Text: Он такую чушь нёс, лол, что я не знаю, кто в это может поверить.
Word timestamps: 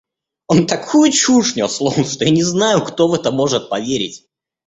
Он 0.47 0.65
такую 0.65 1.11
чушь 1.11 1.53
нёс, 1.55 1.75
лол, 1.79 2.03
что 2.05 2.25
я 2.25 2.31
не 2.31 2.41
знаю, 2.41 2.83
кто 2.83 3.07
в 3.07 3.13
это 3.13 3.29
может 3.29 3.69
поверить. 3.69 4.27